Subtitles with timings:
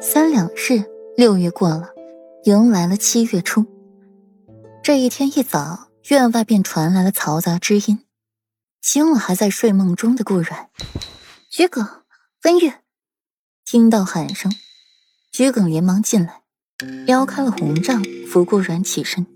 [0.00, 0.84] 三两日，
[1.16, 1.88] 六月过了，
[2.44, 3.66] 迎来了七月初。
[4.84, 7.98] 这一天一早，院外便传来了嘈杂之音，
[8.80, 10.70] 惊了还在睡梦中的顾阮。
[11.50, 11.84] 桔梗、
[12.44, 12.72] 温玉，
[13.64, 14.52] 听到喊声，
[15.32, 16.42] 桔梗连忙进来，
[17.04, 19.26] 撩开了红帐，扶顾阮起身。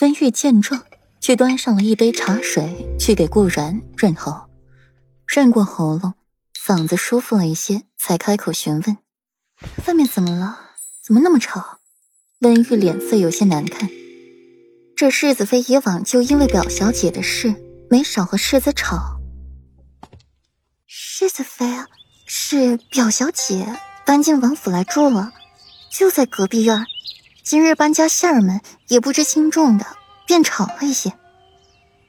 [0.00, 0.80] 温玉见状，
[1.20, 4.48] 却端上了一杯茶水去给顾阮润喉，
[5.26, 6.14] 润过喉咙，
[6.56, 8.96] 嗓子舒服了一些，才开口询问。
[9.86, 10.58] 外面怎么了？
[11.02, 11.78] 怎么那么吵？
[12.40, 13.88] 温玉脸色有些难看。
[14.96, 17.54] 这世子妃以往就因为表小姐的事，
[17.90, 19.20] 没少和世子吵。
[20.86, 21.66] 世子妃
[22.26, 23.66] 是表小姐
[24.04, 25.32] 搬进王府来住了，
[25.90, 26.86] 就在隔壁院。
[27.42, 29.86] 今日搬家下人们也不知轻重的，
[30.26, 31.12] 便吵了一些。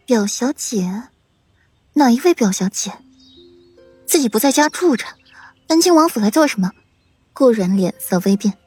[0.06, 1.10] 表小姐，
[1.94, 2.94] 哪一位表小姐？
[4.06, 5.06] 自己不在家住着，
[5.68, 6.72] 搬进王府来做什么？
[7.36, 8.58] 顾然脸色微变，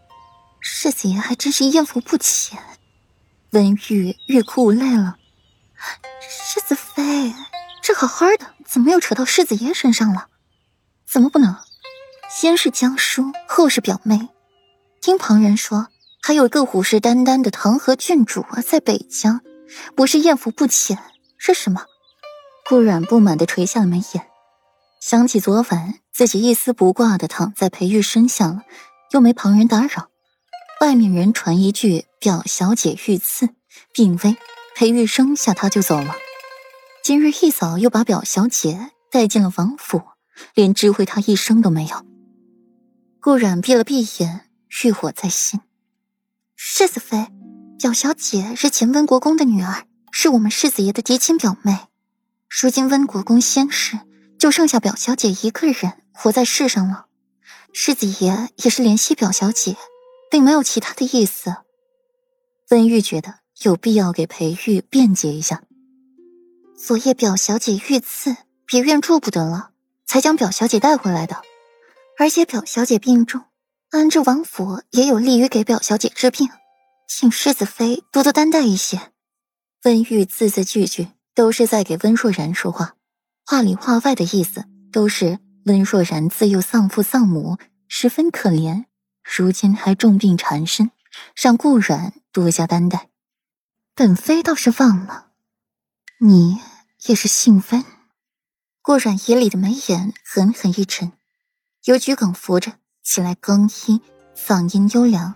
[0.60, 2.62] 世子爷还真是艳福不浅。
[3.52, 5.16] 温玉欲哭无泪了。
[6.20, 7.32] 世子妃，
[7.82, 10.26] 这好好的，怎么又扯到世子爷身上了？
[11.06, 11.56] 怎么不能？
[12.28, 14.28] 先是江叔，后是表妹。
[15.00, 15.88] 听旁人说，
[16.20, 19.40] 还有一个虎视眈眈的唐河郡主在北疆，
[19.96, 20.98] 不是艳福不浅
[21.38, 21.86] 是什么？
[22.68, 24.26] 顾染不满的垂下了眉眼，
[25.08, 25.94] 想起昨晚。
[26.12, 28.60] 自己一丝不挂的躺在裴玉身下了，
[29.12, 30.10] 又没旁人打扰。
[30.82, 33.48] 外面人传一句“表小姐遇刺，
[33.94, 34.36] 病危”，
[34.76, 36.14] 裴玉生下他就走了。
[37.02, 40.02] 今日一早又把表小姐带进了王府，
[40.52, 42.04] 连知会他一声都没有。
[43.18, 44.50] 顾染闭了闭眼，
[44.84, 45.60] 欲火在心。
[46.54, 47.28] 世子妃，
[47.78, 51.86] 表小姐是前温国公的女儿，是我们世子爷的嫡亲表妹。
[52.50, 53.98] 如今温国公仙逝，
[54.38, 56.02] 就剩下表小姐一个人。
[56.20, 57.06] 活在世上了，
[57.72, 59.76] 世子爷也是怜惜表小姐，
[60.32, 61.58] 并没有其他的意思。
[62.70, 65.62] 温玉觉得有必要给裴玉辩解一下。
[66.76, 68.36] 昨夜表小姐遇刺，
[68.66, 69.70] 别院住不得了，
[70.06, 71.40] 才将表小姐带回来的。
[72.18, 73.44] 而且表小姐病重，
[73.90, 76.48] 安置王府也有利于给表小姐治病，
[77.06, 79.12] 请世子妃多多担待一些。
[79.84, 82.96] 温玉字字句句都是在给温若然说话，
[83.50, 85.38] 话里话外的意思都是。
[85.64, 87.56] 温若然自幼丧父丧母，
[87.88, 88.84] 十分可怜，
[89.22, 90.90] 如今还重病缠身，
[91.34, 93.08] 让顾阮多加担待。
[93.94, 95.28] 本妃倒是忘了，
[96.20, 96.58] 你
[97.06, 97.84] 也是姓温。
[98.82, 101.12] 顾阮眼里的眉眼狠狠一沉，
[101.84, 102.72] 由桔梗扶着
[103.02, 104.00] 起来更衣，
[104.34, 105.34] 嗓音优良：“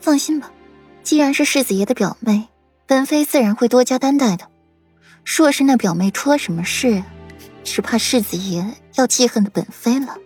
[0.00, 0.50] 放心吧，
[1.02, 2.48] 既然是世子爷的表妹，
[2.86, 4.48] 本妃自然会多加担待的。
[5.36, 7.04] 若是那表妹出了什么事，
[7.62, 8.64] 只怕世子爷……”
[8.98, 10.18] 要记恨的本妃了，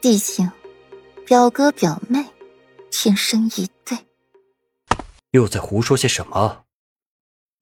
[0.00, 0.48] 毕竟
[1.26, 2.24] 表哥表妹
[2.88, 3.98] 天生一对。
[5.32, 6.66] 又在胡说些什么？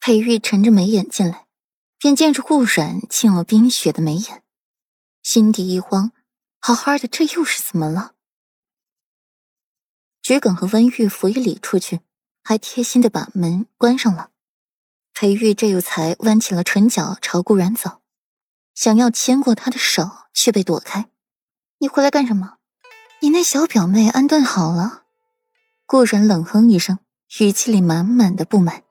[0.01, 1.47] 裴玉沉着眉眼进来，
[1.99, 4.43] 便见着顾染沁了冰雪的眉眼，
[5.23, 6.13] 心底一慌，
[6.61, 8.13] 好好的这又是怎么了？
[10.21, 12.01] 桔梗和温玉扶一礼出去，
[12.45, 14.31] 还贴心的把门关上了。
[15.21, 18.03] 裴玉这又才弯起了唇角朝顾然走。
[18.73, 21.09] 想要牵过他的手，却被躲开。
[21.79, 22.59] 你回来干什么？
[23.21, 25.03] 你那小表妹安顿好了？
[25.87, 27.01] 顾然冷哼一声，
[27.41, 28.85] 语气里满满的不满。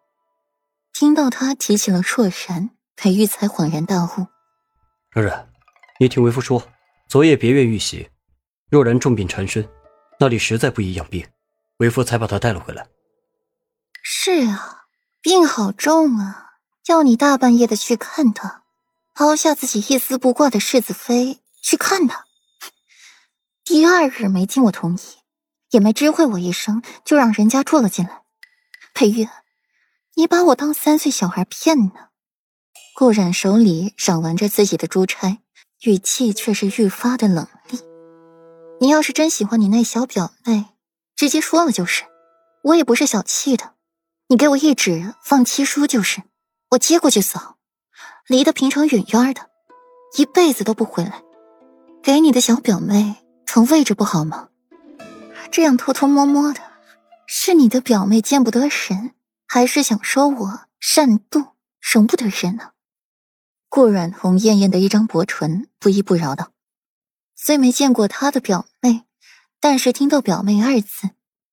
[0.91, 4.27] 听到他提起了若然，裴玉才恍然大悟。
[5.11, 5.49] 然然，
[5.97, 6.61] 你听为夫说，
[7.07, 8.09] 昨夜别院遇袭，
[8.69, 9.65] 若然重病缠身，
[10.19, 11.25] 那里实在不宜养病，
[11.77, 12.85] 为夫才把她带了回来。
[14.03, 14.86] 是啊，
[15.27, 16.51] 病好重啊，
[16.85, 18.63] 要你大半夜的去看他。
[19.13, 22.23] 抛下自己一丝不挂的世子妃去看他，
[23.65, 25.01] 第二日没经我同意，
[25.71, 28.21] 也没知会我一声，就让人家住了进来。
[28.93, 29.27] 裴玉，
[30.15, 31.91] 你把我当三岁小孩骗呢？
[32.95, 35.39] 顾染手里掌玩着自己的珠钗，
[35.81, 37.81] 语气却是愈发的冷厉。
[38.79, 40.67] 你要是真喜欢你那小表妹，
[41.17, 42.05] 直接说了就是，
[42.63, 43.73] 我也不是小气的。
[44.29, 46.21] 你给我一纸放七书就是，
[46.71, 47.55] 我接过去扫。
[48.27, 49.49] 离得平城远远的，
[50.17, 51.23] 一辈子都不回来。
[52.03, 54.49] 给你的小表妹腾位置不好吗？
[55.49, 56.59] 这样偷偷摸摸的，
[57.25, 59.13] 是你的表妹见不得人，
[59.47, 62.71] 还是想说我善妒容不得人呢？
[63.69, 66.51] 顾阮红艳艳的一张薄唇，不依不饶道
[67.33, 69.05] ：“虽没见过他的表妹，
[69.61, 71.11] 但是听到表妹二字，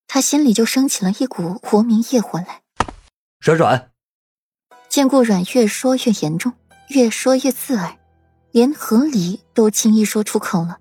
[0.08, 2.62] 他心里就升起了一股活明业火来。”
[3.44, 3.90] 阮阮，
[4.88, 6.54] 见顾阮越说越严重。
[6.88, 7.98] 越说越刺耳，
[8.52, 10.78] 连合理都轻易说出口了。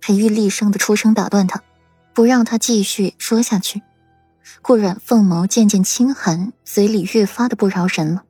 [0.00, 1.62] 裴玉厉声的出声打断他
[2.14, 3.82] ：“不让他继续说下去。
[4.62, 8.24] 顾阮凤眸渐渐清寒，嘴里越发的不饶人了。